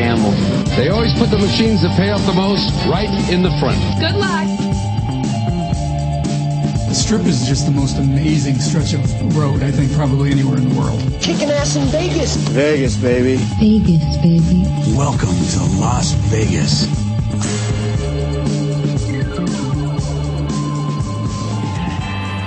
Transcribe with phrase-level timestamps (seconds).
[0.00, 0.76] Want to gamble?
[0.76, 3.78] They always put the machines that pay off the most right in the front.
[4.00, 4.46] Good luck.
[6.88, 10.68] The strip is just the most amazing stretch of road, I think, probably anywhere in
[10.68, 11.00] the world.
[11.20, 12.36] Kicking ass in Vegas.
[12.48, 13.36] Vegas, baby.
[13.58, 14.64] Vegas, baby.
[14.96, 16.86] Welcome to Las Vegas.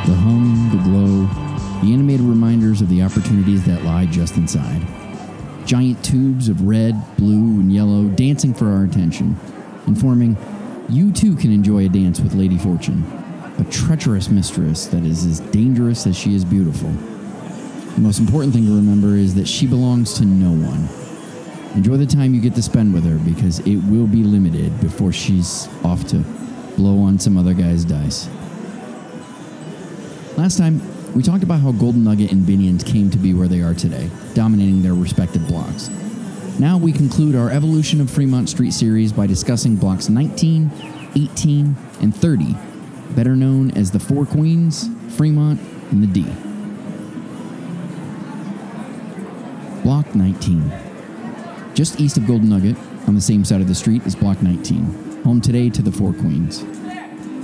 [0.08, 1.28] The hum, the glow,
[1.82, 4.82] the animated reminders of the opportunities that lie just inside.
[5.66, 9.38] Giant tubes of red, blue, and yellow dancing for our attention,
[9.88, 10.38] informing
[10.90, 13.04] you too can enjoy a dance with Lady Fortune,
[13.58, 16.90] a treacherous mistress that is as dangerous as she is beautiful.
[17.96, 20.90] The most important thing to remember is that she belongs to no one.
[21.76, 25.12] Enjoy the time you get to spend with her because it will be limited before
[25.12, 26.18] she's off to
[26.76, 28.28] blow on some other guy's dice.
[30.38, 30.82] Last time,
[31.16, 34.10] we talked about how Golden Nugget and Binions came to be where they are today,
[34.34, 35.90] dominating their respective blocks.
[36.60, 40.72] Now we conclude our Evolution of Fremont Street series by discussing blocks 19,
[41.16, 42.56] 18, and 30,
[43.12, 45.60] better known as the Four Queens, Fremont,
[45.92, 46.24] and the D.
[49.84, 50.74] Block 19.
[51.76, 55.22] Just east of Golden Nugget, on the same side of the street, is Block 19,
[55.24, 56.64] home today to the Four Queens.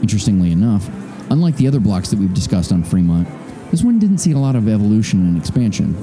[0.02, 0.88] Interestingly enough,
[1.30, 3.28] unlike the other blocks that we've discussed on Fremont,
[3.72, 5.96] this one didn't see a lot of evolution and expansion.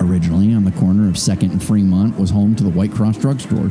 [0.00, 3.70] Originally, on the corner of 2nd and Fremont was home to the White Cross Drugstore.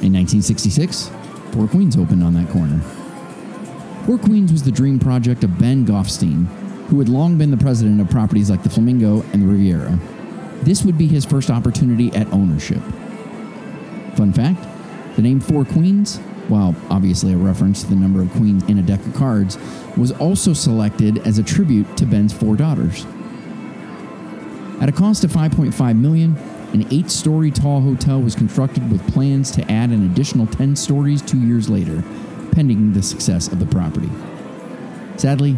[0.00, 1.10] In 1966,
[1.50, 2.78] Four Queens opened on that corner.
[4.06, 6.46] Four Queens was the dream project of Ben Goffstein,
[6.86, 9.98] who had long been the president of properties like the Flamingo and the Riviera.
[10.62, 12.82] This would be his first opportunity at ownership.
[14.16, 14.64] Fun fact
[15.16, 16.18] the name Four Queens,
[16.52, 19.56] while obviously a reference to the number of queens in a deck of cards,
[19.96, 23.06] was also selected as a tribute to Ben's four daughters.
[24.80, 26.36] At a cost of 5.5 million,
[26.74, 31.38] an eight-story tall hotel was constructed with plans to add an additional 10 stories 2
[31.38, 32.04] years later,
[32.52, 34.10] pending the success of the property.
[35.16, 35.56] Sadly,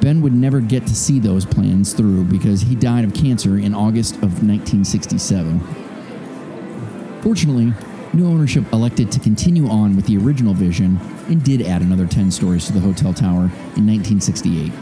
[0.00, 3.74] Ben would never get to see those plans through because he died of cancer in
[3.74, 5.60] August of 1967.
[7.22, 7.72] Fortunately,
[8.12, 10.98] new ownership elected to continue on with the original vision
[11.28, 13.44] and did add another 10 stories to the hotel tower
[13.76, 14.72] in 1968.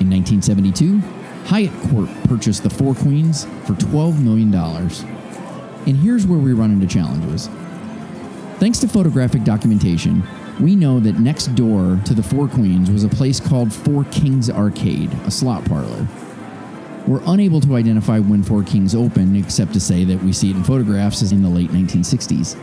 [0.00, 1.00] In 1972,
[1.46, 4.54] Hyatt Corp purchased the Four Queens for $12 million.
[4.54, 7.48] And here's where we run into challenges.
[8.58, 10.22] Thanks to photographic documentation,
[10.60, 14.48] we know that next door to the Four Queens was a place called Four Kings
[14.48, 16.06] Arcade, a slot parlor.
[17.06, 20.56] We're unable to identify when Four Kings opened, except to say that we see it
[20.56, 22.56] in photographs as in the late 1960s.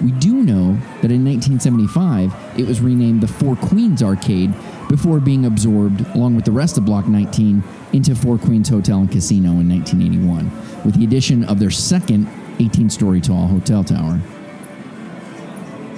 [0.00, 4.54] We do know that in 1975, it was renamed the Four Queens Arcade
[4.88, 9.10] before being absorbed, along with the rest of Block 19, into Four Queens Hotel and
[9.10, 12.28] Casino in 1981, with the addition of their second
[12.60, 14.20] 18 story tall hotel tower.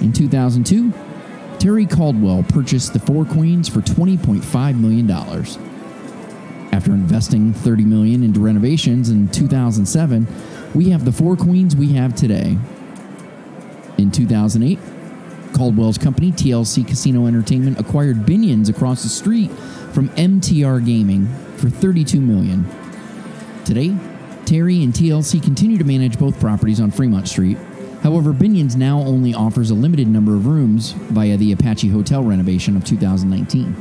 [0.01, 0.91] In 2002,
[1.59, 5.74] Terry Caldwell purchased the Four Queens for $20.5 million.
[6.85, 10.27] After investing 30 million into renovations in 2007,
[10.75, 12.59] we have the Four Queens we have today.
[13.97, 14.77] In 2008,
[15.55, 19.49] Caldwell's company, TLC Casino Entertainment, acquired Binions across the street
[19.93, 21.25] from MTR Gaming
[21.57, 22.69] for 32 million.
[23.65, 23.97] Today,
[24.45, 27.57] Terry and TLC continue to manage both properties on Fremont Street.
[28.03, 32.77] However, Binions now only offers a limited number of rooms via the Apache Hotel renovation
[32.77, 33.75] of 2019.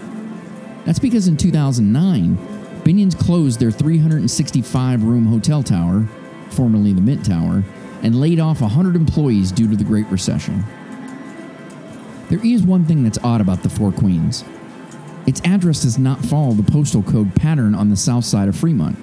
[0.86, 6.06] That's because in 2009, Binions closed their 365 room hotel tower,
[6.50, 7.64] formerly the Mint Tower,
[8.02, 10.64] and laid off 100 employees due to the Great Recession.
[12.28, 14.44] There is one thing that's odd about the Four Queens
[15.26, 18.96] its address does not follow the postal code pattern on the south side of Fremont.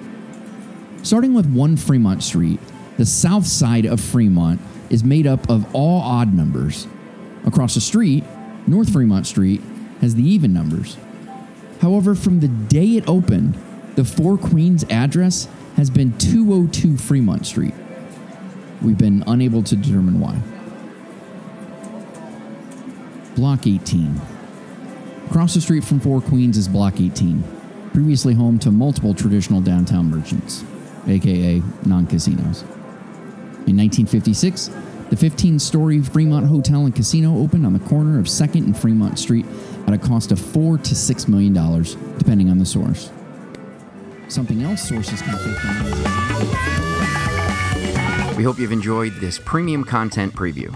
[1.02, 2.60] Starting with 1 Fremont Street,
[2.96, 6.86] the south side of Fremont is made up of all odd numbers.
[7.44, 8.22] Across the street,
[8.68, 9.60] North Fremont Street
[10.00, 10.96] has the even numbers.
[11.80, 13.58] However, from the day it opened,
[13.94, 17.74] the Four Queens address has been 202 Fremont Street.
[18.80, 20.40] We've been unable to determine why.
[23.36, 24.20] Block 18.
[25.28, 27.42] Across the street from Four Queens is Block 18,
[27.92, 30.64] previously home to multiple traditional downtown merchants,
[31.06, 32.62] aka non casinos.
[33.66, 34.70] In 1956,
[35.10, 39.18] the 15 story Fremont Hotel and Casino opened on the corner of 2nd and Fremont
[39.18, 39.46] Street
[39.86, 41.52] at a cost of 4 to $6 million,
[42.18, 43.10] depending on the source.
[44.32, 45.28] Something else sources on
[48.34, 50.74] We hope you've enjoyed this premium content preview.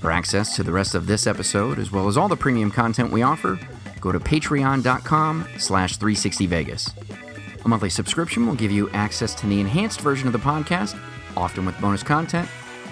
[0.00, 3.10] For access to the rest of this episode, as well as all the premium content
[3.10, 3.58] we offer,
[4.02, 6.92] go to patreon.com slash 360vegas.
[7.64, 10.94] A monthly subscription will give you access to the enhanced version of the podcast,
[11.34, 12.46] often with bonus content,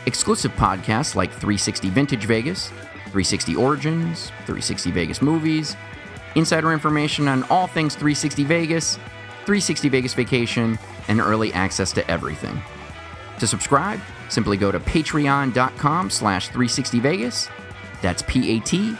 [0.06, 5.76] exclusive podcasts like 360 Vintage Vegas, 360 Origins, 360 Vegas Movies,
[6.37, 8.99] insider information on all things 360 Vegas,
[9.46, 10.78] 360 Vegas Vacation,
[11.08, 12.62] and early access to everything.
[13.38, 17.48] To subscribe, simply go to patreon.com slash 360vegas.
[18.02, 18.98] That's P-A-T-R-E-O-N.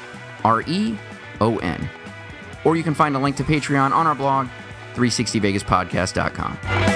[2.65, 4.49] Or you can find a link to Patreon on our blog,
[4.95, 6.90] 360vegaspodcast.com.